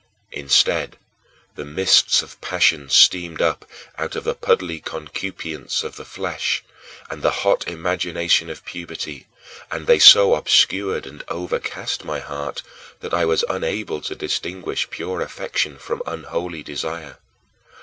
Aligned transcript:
Instead, 0.31 0.97
the 1.53 1.63
mists 1.63 2.23
of 2.23 2.41
passion 2.41 2.89
steamed 2.89 3.39
up 3.39 3.65
out 3.99 4.15
of 4.15 4.23
the 4.23 4.33
puddly 4.33 4.79
concupiscence 4.79 5.83
of 5.83 5.95
the 5.95 6.03
flesh, 6.05 6.63
and 7.11 7.21
the 7.21 7.29
hot 7.45 7.67
imagination 7.67 8.49
of 8.49 8.65
puberty, 8.65 9.27
and 9.69 9.85
they 9.85 9.99
so 9.99 10.33
obscured 10.33 11.05
and 11.05 11.23
overcast 11.27 12.03
my 12.03 12.17
heart 12.17 12.63
that 13.01 13.13
I 13.13 13.25
was 13.25 13.45
unable 13.47 14.01
to 14.01 14.15
distinguish 14.15 14.89
pure 14.89 15.21
affection 15.21 15.77
from 15.77 16.01
unholy 16.07 16.63
desire. 16.63 17.19